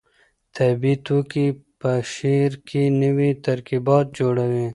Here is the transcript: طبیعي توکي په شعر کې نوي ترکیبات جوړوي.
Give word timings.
طبیعي 0.55 0.95
توکي 1.05 1.47
په 1.79 1.91
شعر 2.13 2.51
کې 2.67 2.81
نوي 3.01 3.31
ترکیبات 3.45 4.05
جوړوي. 4.19 4.67